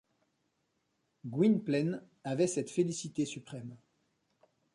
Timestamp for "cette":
2.47-2.71